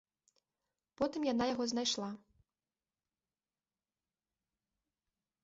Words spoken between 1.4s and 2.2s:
яго знайшла.